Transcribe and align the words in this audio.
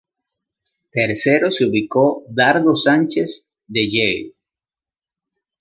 Tercero 0.91 1.51
se 1.51 1.63
ubicó 1.67 2.23
Dardo 2.27 2.75
Sánchez 2.75 3.51
del 3.67 3.91
Yale. 3.91 4.33